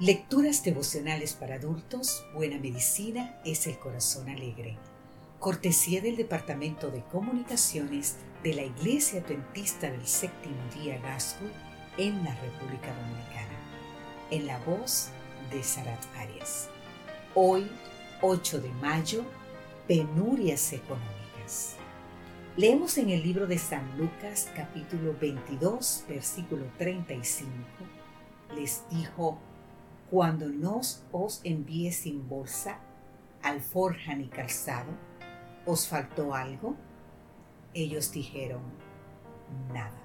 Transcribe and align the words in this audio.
Lecturas 0.00 0.64
devocionales 0.64 1.34
para 1.34 1.54
adultos, 1.54 2.26
Buena 2.34 2.58
Medicina 2.58 3.38
es 3.44 3.68
el 3.68 3.78
Corazón 3.78 4.28
Alegre. 4.28 4.76
Cortesía 5.38 6.00
del 6.00 6.16
Departamento 6.16 6.90
de 6.90 7.04
Comunicaciones 7.04 8.16
de 8.42 8.54
la 8.54 8.62
Iglesia 8.64 9.20
Adventista 9.20 9.88
del 9.88 10.04
Séptimo 10.04 10.56
Día 10.74 10.98
Gascue 10.98 11.48
en 11.96 12.24
la 12.24 12.34
República 12.34 12.92
Dominicana. 12.92 13.56
En 14.32 14.46
la 14.48 14.58
voz 14.64 15.10
de 15.52 15.62
Sarat 15.62 16.04
Arias. 16.16 16.68
Hoy, 17.36 17.70
8 18.20 18.62
de 18.62 18.70
mayo, 18.70 19.24
Penurias 19.86 20.72
Económicas. 20.72 21.76
Leemos 22.56 22.98
en 22.98 23.10
el 23.10 23.22
libro 23.22 23.46
de 23.46 23.58
San 23.58 23.96
Lucas 23.96 24.50
capítulo 24.56 25.14
22, 25.20 26.04
versículo 26.08 26.64
35. 26.78 27.48
Les 28.56 28.82
dijo, 28.90 29.38
cuando 30.10 30.48
nos 30.48 31.04
os 31.12 31.40
envíe 31.44 31.92
sin 31.92 32.28
bolsa, 32.28 32.78
alforja 33.42 34.14
ni 34.14 34.28
calzado, 34.28 34.92
¿os 35.66 35.88
faltó 35.88 36.34
algo? 36.34 36.76
Ellos 37.72 38.12
dijeron, 38.12 38.62
nada. 39.72 40.00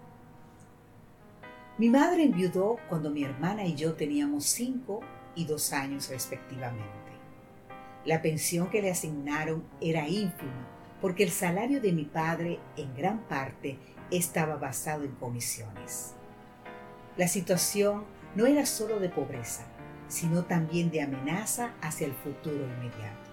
Mi 1.78 1.90
madre 1.90 2.24
enviudó 2.24 2.78
cuando 2.90 3.10
mi 3.10 3.24
hermana 3.24 3.66
y 3.66 3.76
yo 3.76 3.94
teníamos 3.94 4.46
cinco 4.46 5.02
y 5.36 5.46
dos 5.46 5.72
años 5.72 6.10
respectivamente. 6.10 6.90
La 8.06 8.22
pensión 8.22 8.70
que 8.70 8.82
le 8.82 8.92
asignaron 8.92 9.64
era 9.80 10.08
ínfima 10.08 10.68
porque 11.02 11.24
el 11.24 11.32
salario 11.32 11.82
de 11.82 11.94
mi 11.94 12.06
padre 12.06 12.60
en 12.76 12.94
gran 12.96 13.20
parte 13.28 13.78
estaba 14.12 14.58
basado 14.58 15.04
en 15.04 15.12
comisiones. 15.12 16.16
La 17.16 17.28
situación 17.28 18.06
no 18.36 18.46
era 18.46 18.66
solo 18.66 19.00
de 19.00 19.10
pobreza, 19.10 19.66
sino 20.10 20.44
también 20.44 20.92
de 20.92 21.02
amenaza 21.02 21.72
hacia 21.82 22.08
el 22.08 22.14
futuro 22.14 22.66
inmediato. 22.66 23.30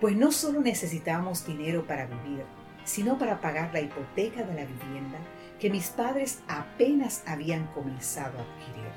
Pues 0.00 0.16
no 0.16 0.32
solo 0.32 0.60
necesitábamos 0.60 1.46
dinero 1.46 1.86
para 1.86 2.06
vivir, 2.06 2.44
sino 2.84 3.16
para 3.18 3.40
pagar 3.40 3.72
la 3.72 3.80
hipoteca 3.80 4.42
de 4.42 4.54
la 4.54 4.64
vivienda 4.66 5.18
que 5.58 5.70
mis 5.70 5.88
padres 5.88 6.40
apenas 6.48 7.22
habían 7.26 7.66
comenzado 7.68 8.38
a 8.38 8.42
adquirir. 8.42 8.90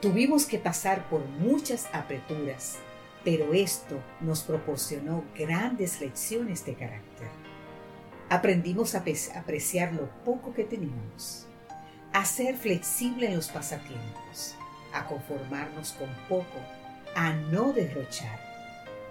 Tuvimos 0.00 0.46
que 0.46 0.58
pasar 0.58 1.08
por 1.08 1.26
muchas 1.26 1.88
apreturas, 1.92 2.78
pero 3.24 3.52
esto 3.52 4.00
nos 4.20 4.42
proporcionó 4.42 5.24
grandes 5.36 6.00
lecciones 6.00 6.64
de 6.64 6.74
carácter. 6.74 7.28
Aprendimos 8.30 8.94
a 8.94 9.02
apreciar 9.34 9.94
lo 9.94 10.08
poco 10.24 10.52
que 10.52 10.64
teníamos, 10.64 11.48
a 12.12 12.24
ser 12.24 12.56
flexible 12.56 13.26
en 13.26 13.36
los 13.36 13.48
pasatiempos, 13.48 14.54
a 14.92 15.06
conformarnos 15.06 15.92
con 15.92 16.08
poco, 16.28 16.58
a 17.14 17.32
no 17.32 17.72
derrochar, 17.72 18.38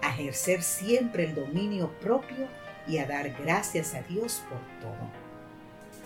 a 0.02 0.10
ejercer 0.10 0.62
siempre 0.62 1.24
el 1.24 1.34
dominio 1.34 1.90
propio 2.00 2.46
y 2.86 2.98
a 2.98 3.06
dar 3.06 3.30
gracias 3.30 3.94
a 3.94 4.02
Dios 4.02 4.42
por 4.48 4.58
todo. 4.80 5.10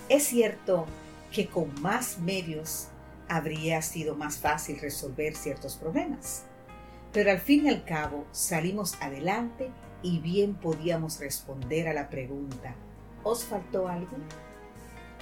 Es 0.09 0.25
cierto 0.25 0.87
que 1.31 1.47
con 1.47 1.81
más 1.81 2.19
medios 2.19 2.89
habría 3.29 3.81
sido 3.83 4.15
más 4.15 4.37
fácil 4.37 4.79
resolver 4.81 5.35
ciertos 5.35 5.77
problemas, 5.77 6.45
pero 7.13 7.31
al 7.31 7.41
fin 7.41 7.67
y 7.67 7.69
al 7.69 7.85
cabo 7.85 8.27
salimos 8.33 9.01
adelante 9.01 9.71
y 10.03 10.19
bien 10.19 10.55
podíamos 10.55 11.21
responder 11.21 11.89
a 11.89 11.95
la 11.95 12.11
pregunta, 12.11 12.75
¿os 13.23 13.45
faltó 13.45 13.89
algo? 13.89 14.17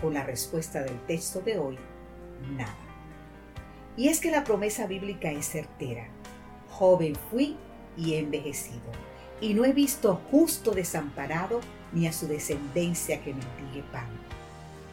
Con 0.00 0.14
la 0.14 0.24
respuesta 0.24 0.82
del 0.82 0.98
texto 1.06 1.40
de 1.40 1.58
hoy, 1.58 1.78
nada. 2.56 2.89
Y 3.96 4.08
es 4.08 4.20
que 4.20 4.30
la 4.30 4.44
promesa 4.44 4.86
bíblica 4.86 5.30
es 5.30 5.46
certera. 5.46 6.08
Joven 6.70 7.14
fui 7.30 7.56
y 7.96 8.14
he 8.14 8.18
envejecido, 8.20 8.80
y 9.40 9.54
no 9.54 9.64
he 9.64 9.72
visto 9.72 10.20
justo 10.30 10.70
desamparado 10.70 11.60
ni 11.92 12.06
a 12.06 12.12
su 12.12 12.26
descendencia 12.28 13.22
que 13.22 13.34
mendigue 13.34 13.82
pan. 13.92 14.08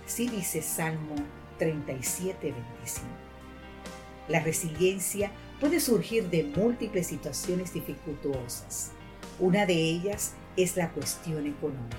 Así 0.05 0.27
dice 0.27 0.61
Salmo 0.61 1.15
37, 1.59 2.51
25. 2.51 3.07
La 4.29 4.41
resiliencia 4.41 5.31
puede 5.59 5.79
surgir 5.79 6.29
de 6.29 6.43
múltiples 6.43 7.07
situaciones 7.07 7.73
dificultuosas. 7.73 8.91
Una 9.39 9.65
de 9.65 9.73
ellas 9.73 10.33
es 10.55 10.75
la 10.75 10.91
cuestión 10.91 11.45
económica, 11.45 11.97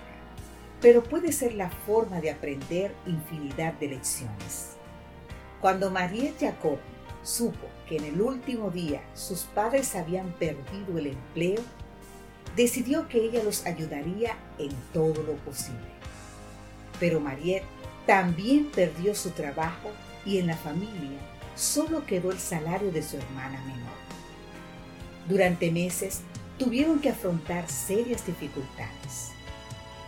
pero 0.81 1.03
puede 1.03 1.33
ser 1.33 1.55
la 1.55 1.71
forma 1.71 2.21
de 2.21 2.31
aprender 2.31 2.93
infinidad 3.07 3.75
de 3.75 3.89
lecciones. 3.89 4.78
Cuando 5.61 5.91
María 5.91 6.33
Jacob 6.39 6.79
supo 7.23 7.67
que 7.89 7.97
en 7.97 8.05
el 8.05 8.21
último 8.21 8.71
día 8.71 9.03
sus 9.15 9.41
padres 9.43 9.95
habían 9.97 10.33
perdido 10.35 10.99
el 10.99 11.09
empleo, 11.09 11.61
decidió 12.55 13.09
que 13.09 13.25
ella 13.25 13.43
los 13.43 13.67
ayudaría 13.67 14.37
en 14.59 14.71
todo 14.93 15.23
lo 15.23 15.35
posible. 15.37 15.89
Pero 17.01 17.21
Mariette 17.21 17.67
también 18.07 18.71
perdió 18.71 19.15
su 19.15 19.31
trabajo 19.31 19.91
y 20.25 20.39
en 20.39 20.47
la 20.47 20.57
familia 20.57 21.19
solo 21.55 22.07
quedó 22.07 22.31
el 22.31 22.39
salario 22.39 22.93
de 22.93 23.03
su 23.03 23.17
hermana 23.17 23.61
menor. 23.65 23.99
Durante 25.29 25.71
meses 25.71 26.21
tuvieron 26.59 27.01
que 27.01 27.11
afrontar 27.11 27.69
serias 27.69 28.25
dificultades. 28.25 29.33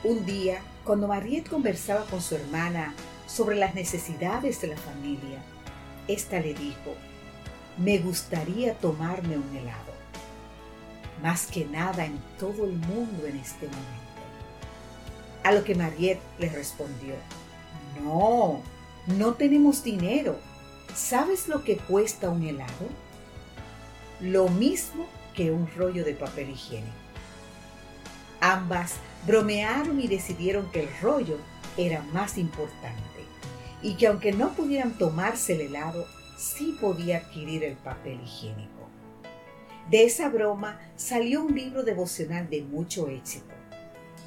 Un 0.03 0.25
día, 0.25 0.63
cuando 0.85 1.09
Mariette 1.09 1.51
conversaba 1.51 2.05
con 2.07 2.23
su 2.23 2.37
hermana 2.37 2.95
sobre 3.31 3.57
las 3.57 3.75
necesidades 3.75 4.61
de 4.61 4.69
la 4.69 4.77
familia, 4.77 5.39
ésta 6.09 6.41
le 6.41 6.53
dijo, 6.53 6.95
me 7.79 7.99
gustaría 7.99 8.75
tomarme 8.75 9.37
un 9.37 9.57
helado. 9.57 9.93
Más 11.23 11.47
que 11.47 11.65
nada 11.65 12.07
en 12.07 12.19
todo 12.39 12.65
el 12.65 12.73
mundo 12.73 13.27
en 13.27 13.37
este 13.37 13.67
momento. 13.67 13.87
A 15.45 15.53
lo 15.53 15.65
que 15.65 15.75
Mariette 15.75 16.21
le 16.39 16.49
respondió, 16.49 17.15
no, 18.03 18.61
no 19.07 19.35
tenemos 19.35 19.85
dinero. 19.85 20.37
¿Sabes 20.95 21.47
lo 21.47 21.63
que 21.63 21.77
cuesta 21.77 22.31
un 22.31 22.43
helado? 22.43 22.89
Lo 24.21 24.49
mismo 24.49 25.07
que 25.35 25.53
un 25.53 25.71
rollo 25.77 26.05
de 26.05 26.15
papel 26.15 26.51
higiénico. 26.51 26.91
Ambas 28.41 28.95
bromearon 29.27 30.01
y 30.01 30.09
decidieron 30.09 30.71
que 30.73 30.81
el 30.81 30.89
rollo 31.01 31.39
era 31.77 32.03
más 32.13 32.37
importante 32.37 33.20
y 33.83 33.95
que 33.95 34.07
aunque 34.07 34.33
no 34.33 34.51
pudieran 34.53 34.97
tomarse 34.97 35.55
el 35.55 35.63
helado, 35.63 36.07
sí 36.37 36.77
podía 36.81 37.19
adquirir 37.19 37.65
el 37.65 37.77
papel 37.77 38.21
higiénico. 38.23 38.89
De 39.91 40.05
esa 40.05 40.29
broma 40.29 40.79
salió 40.97 41.43
un 41.43 41.55
libro 41.55 41.83
devocional 41.83 42.49
de 42.49 42.63
mucho 42.63 43.09
éxito, 43.09 43.55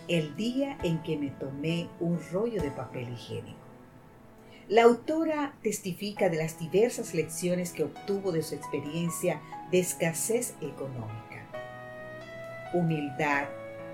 El 0.07 0.35
día 0.35 0.77
en 0.83 1.01
que 1.01 1.17
me 1.17 1.29
tomé 1.29 1.87
un 2.01 2.19
rollo 2.31 2.61
de 2.61 2.71
papel 2.71 3.13
higiénico. 3.13 3.63
La 4.67 4.83
autora 4.83 5.53
testifica 5.61 6.29
de 6.29 6.37
las 6.37 6.59
diversas 6.59 7.13
lecciones 7.13 7.71
que 7.71 7.83
obtuvo 7.83 8.31
de 8.31 8.43
su 8.43 8.55
experiencia 8.55 9.41
de 9.71 9.79
escasez 9.79 10.55
económica. 10.61 11.47
Humildad, 12.73 13.47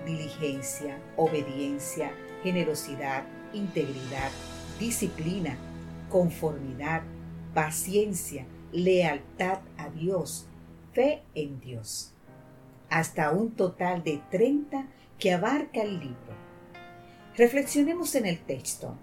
diligencia, 0.06 0.98
obediencia, 1.16 2.12
generosidad, 2.42 3.24
integridad, 3.52 4.30
disciplina, 4.80 5.56
conformidad, 6.08 7.02
paciencia, 7.54 8.46
lealtad 8.72 9.60
a 9.76 9.90
Dios, 9.90 10.46
fe 10.92 11.22
en 11.34 11.60
Dios. 11.60 12.12
Hasta 12.88 13.30
un 13.30 13.52
total 13.52 14.02
de 14.02 14.22
30 14.30 14.86
que 15.18 15.32
abarca 15.32 15.82
el 15.82 16.00
libro. 16.00 16.34
Reflexionemos 17.36 18.14
en 18.14 18.26
el 18.26 18.40
texto. 18.40 18.96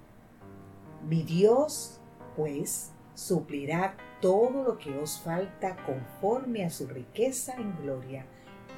Mi 1.07 1.21
Dios, 1.23 1.99
pues, 2.35 2.91
suplirá 3.13 3.95
todo 4.19 4.63
lo 4.63 4.77
que 4.79 4.97
os 4.97 5.19
falta 5.19 5.77
conforme 5.85 6.65
a 6.65 6.69
su 6.71 6.87
riqueza 6.87 7.53
en 7.55 7.77
gloria 7.77 8.25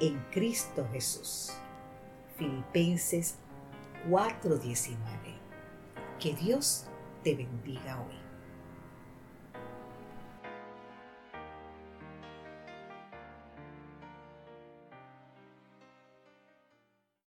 en 0.00 0.18
Cristo 0.30 0.86
Jesús. 0.92 1.52
Filipenses 2.36 3.36
4:19. 4.08 4.96
Que 6.18 6.34
Dios 6.34 6.89
te 7.22 7.34
bendiga 7.34 8.00
hoy. 8.00 8.29